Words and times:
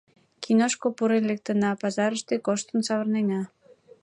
Киношко 0.41 0.87
пурен 0.97 1.23
лектына, 1.29 1.71
пазарыште 1.81 2.35
коштын 2.45 2.79
савырнена. 2.87 3.41